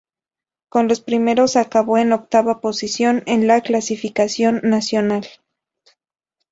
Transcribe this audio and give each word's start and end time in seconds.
Con 0.69 0.87
los 0.87 0.99
primeros 0.99 1.55
acabó 1.55 1.99
en 1.99 2.11
octava 2.11 2.59
posición 2.59 3.21
en 3.27 3.45
la 3.45 3.61
clasificación 3.61 4.59
nacional. 4.63 5.27